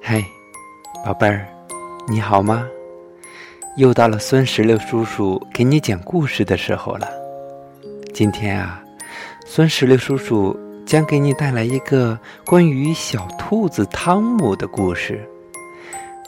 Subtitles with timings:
[0.00, 0.24] 嗨，
[1.04, 1.46] 宝贝儿，
[2.08, 2.66] 你好吗？
[3.76, 7.06] 又到了孙石榴叔叔给你讲故事的时候了。
[8.14, 8.82] 今天啊，
[9.44, 15.22] 孙石榴叔叔将给你带来一个关于小兔子汤姆的故事。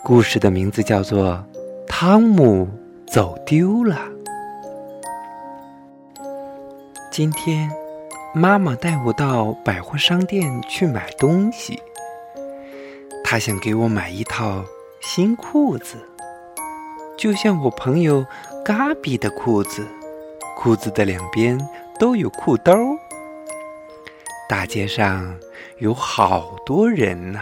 [0.04, 1.42] 故事的名字叫做
[1.86, 2.68] 《汤姆
[3.06, 3.96] 走丢了》。
[7.10, 7.70] 今天，
[8.38, 11.82] 妈妈带我到百货商店去买东西。
[13.24, 14.62] 她想给我买一套
[15.00, 15.96] 新裤子，
[17.16, 18.26] 就像我朋友
[18.62, 19.86] 嘎比的裤子，
[20.54, 21.58] 裤子的两边
[21.98, 22.76] 都有裤兜。
[24.46, 25.34] 大街上
[25.78, 27.40] 有好多人呐，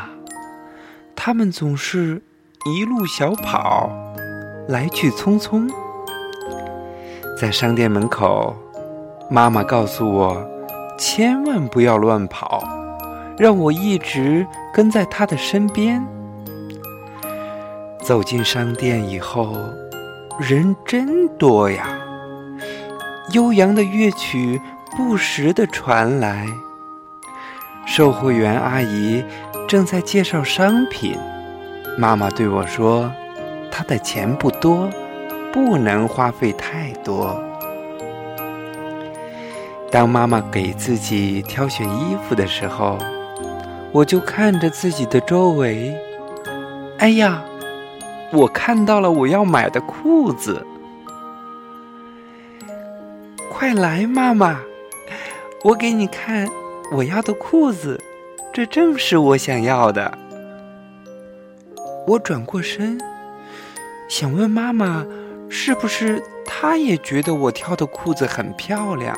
[1.17, 2.23] 他们总是。
[2.67, 3.91] 一路小跑，
[4.69, 5.69] 来去匆匆。
[7.39, 8.55] 在商店门口，
[9.29, 10.43] 妈妈告诉我，
[10.99, 12.63] 千万不要乱跑，
[13.37, 16.05] 让我一直跟在他的身边。
[18.03, 19.57] 走进商店以后，
[20.39, 21.99] 人真多呀，
[23.33, 24.61] 悠扬的乐曲
[24.97, 26.47] 不时的传来，
[27.87, 29.25] 售货员阿姨
[29.67, 31.17] 正在介绍商品。
[31.97, 33.11] 妈妈对我说
[33.71, 34.91] ：“她的钱不多，
[35.53, 37.43] 不能花费太多。”
[39.95, 42.99] 当妈妈给自己挑选衣服的时候，
[43.93, 45.97] 我就看着自己的周围。
[46.99, 47.45] 哎呀，
[48.33, 50.67] 我看到了我要买的裤子！
[53.49, 54.63] 快来，妈妈，
[55.63, 56.49] 我给你看
[56.91, 58.03] 我要的裤子，
[58.53, 60.19] 这正是我想要的。
[62.09, 63.01] 我转过身，
[64.09, 65.07] 想问妈妈，
[65.49, 69.17] 是不是她也觉得我挑的裤子很漂亮？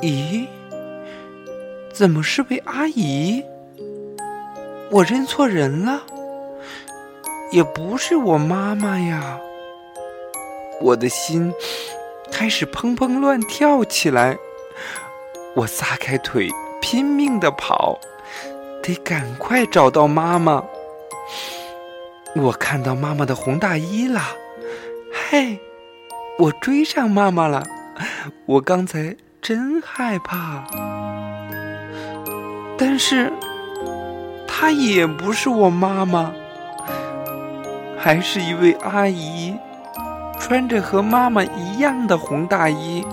[0.00, 0.46] 咦，
[1.92, 3.44] 怎么是位阿姨？
[4.90, 6.02] 我认错人了，
[7.50, 9.38] 也不是我妈妈呀！
[10.80, 11.52] 我的心
[12.32, 14.36] 开始砰砰乱跳起来，
[15.54, 16.48] 我撒开腿，
[16.80, 18.00] 拼命的跑，
[18.82, 20.64] 得赶快找到妈妈。
[22.34, 24.20] 我看到妈妈的红大衣了，
[25.30, 25.58] 嘿，
[26.38, 27.62] 我追上妈妈了。
[28.46, 30.62] 我刚才真害怕，
[32.78, 33.32] 但是
[34.46, 36.30] 她也不是我妈妈，
[37.98, 39.56] 还是一位阿姨，
[40.38, 43.04] 穿着和妈妈一样的红大衣。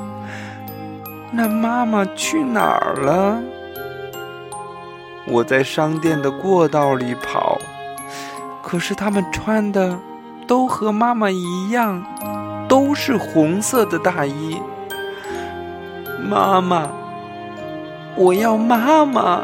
[1.32, 3.42] 那妈妈去哪儿了？
[5.26, 7.58] 我在商店的过道里跑。
[8.62, 9.98] 可是他们穿的
[10.46, 12.06] 都和妈妈一样，
[12.68, 14.62] 都是红色的大衣。
[16.28, 16.90] 妈妈，
[18.16, 19.44] 我要妈妈！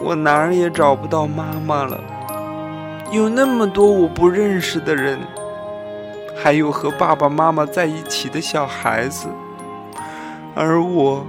[0.00, 2.00] 我哪儿也找不到妈妈了。
[3.10, 5.18] 有那么多我不认识的人，
[6.42, 9.28] 还有和爸爸妈妈在一起的小孩子，
[10.54, 11.24] 而我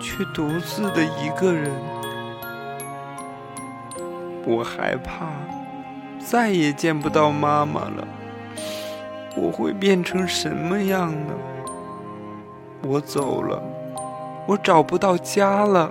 [0.00, 1.70] 却独自的一个人。
[4.46, 5.26] 我害怕
[6.18, 8.06] 再也见不到妈妈了，
[9.36, 11.34] 我会变成什么样呢？
[12.86, 13.62] 我走了，
[14.46, 15.90] 我找不到家了。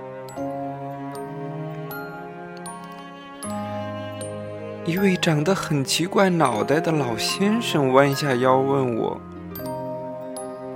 [4.84, 9.20] 一位长得很奇怪脑袋的老先生弯下腰问我：“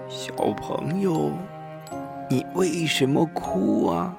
[0.08, 1.30] 小朋友，
[2.28, 4.16] 你为什么哭啊？”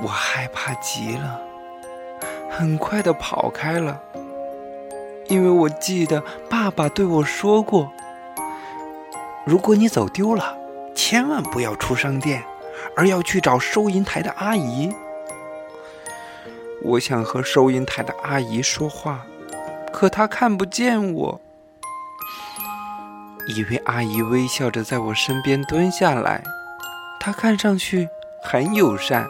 [0.00, 1.40] 我害怕极了，
[2.50, 4.00] 很快的跑开了，
[5.28, 7.92] 因为我记得爸爸对我说过
[9.44, 10.56] ：“如果你走丢了，
[10.94, 12.42] 千万不要出商店，
[12.96, 14.92] 而要去找收银台的阿姨。”
[16.82, 19.26] 我想和收银台的阿姨说话，
[19.92, 21.40] 可她看不见我。
[23.48, 26.42] 一位阿姨微笑着在我身边蹲下来，
[27.20, 28.08] 她看上去
[28.42, 29.28] 很友善。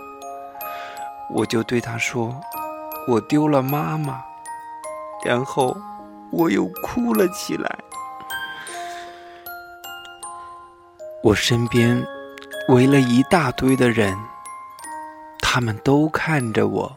[1.34, 2.40] 我就对她说
[3.08, 4.22] ：“我丢了妈妈。”
[5.24, 5.76] 然后
[6.30, 7.78] 我又哭了起来。
[11.22, 12.02] 我身边
[12.68, 14.16] 围了一大堆的人，
[15.40, 16.96] 他们都看着我，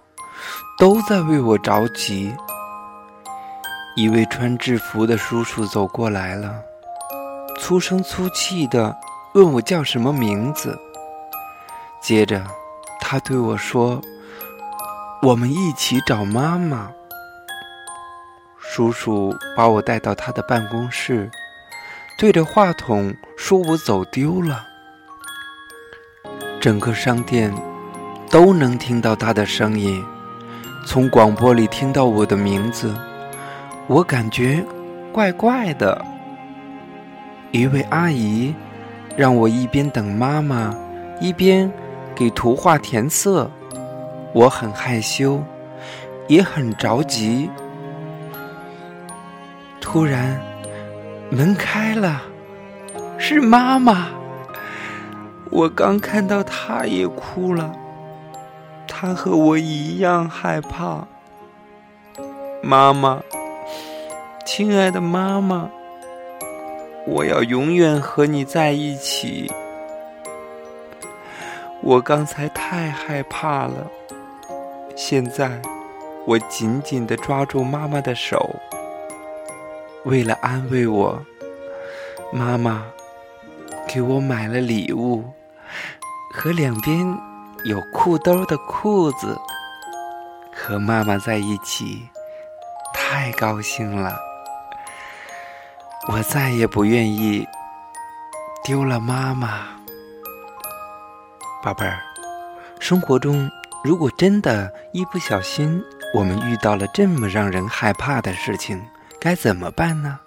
[0.77, 2.33] 都在为我着急。
[3.95, 6.61] 一位穿制服的叔叔走过来了，
[7.59, 8.95] 粗声粗气的
[9.33, 10.79] 问我叫什么名字。
[12.01, 12.43] 接着，
[12.99, 14.01] 他对我说。
[15.23, 16.91] 我们一起找妈妈。
[18.73, 21.29] 叔叔把我带到他的办公室，
[22.17, 24.65] 对着话筒说我走丢了。
[26.57, 27.53] 整个商店
[28.29, 30.01] 都能听到他的声音，
[30.87, 32.95] 从广播里听到我的名字，
[33.87, 34.63] 我感觉
[35.11, 36.01] 怪怪的。
[37.51, 38.55] 一位阿姨
[39.17, 40.73] 让我一边等妈妈，
[41.19, 41.69] 一边
[42.15, 43.51] 给图画填色，
[44.33, 45.43] 我很害羞，
[46.29, 47.49] 也很着急。
[49.81, 50.39] 突然，
[51.31, 52.21] 门开了，
[53.17, 54.09] 是妈妈。
[55.49, 57.75] 我刚看到她也哭了，
[58.87, 61.05] 她和我一样害怕。
[62.63, 63.21] 妈妈，
[64.45, 65.69] 亲爱的妈妈，
[67.05, 69.51] 我要永远和你在一起。
[71.81, 73.87] 我刚才太害怕了，
[74.95, 75.59] 现在
[76.25, 78.55] 我紧紧的抓住妈妈的手。
[80.05, 81.23] 为了安慰我，
[82.33, 82.85] 妈妈
[83.87, 85.23] 给我买了礼物。
[86.33, 87.05] 和两边
[87.65, 89.37] 有裤兜的裤子，
[90.55, 92.07] 和妈妈在一起，
[92.93, 94.17] 太高兴了。
[96.07, 97.45] 我再也不愿意
[98.63, 99.67] 丢了妈妈。
[101.61, 102.01] 宝贝儿，
[102.79, 103.51] 生活中
[103.83, 105.83] 如果真的一不小心，
[106.15, 108.81] 我们遇到了这么让人害怕的事情，
[109.21, 110.19] 该怎么办呢？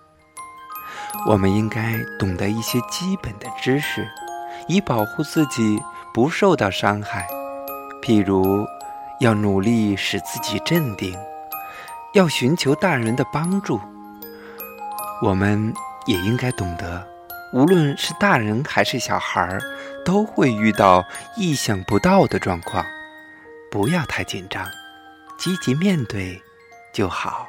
[1.26, 4.08] 我们应该懂得一些基本的知识，
[4.68, 5.82] 以保护自己。
[6.14, 7.26] 不受到伤害，
[8.00, 8.64] 譬如
[9.18, 11.12] 要努力使自己镇定，
[12.12, 13.80] 要寻求大人的帮助。
[15.20, 15.74] 我们
[16.06, 17.04] 也应该懂得，
[17.52, 19.60] 无论是大人还是小孩儿，
[20.04, 21.04] 都会遇到
[21.36, 22.86] 意想不到的状况，
[23.72, 24.64] 不要太紧张，
[25.36, 26.40] 积极面对
[26.92, 27.48] 就好。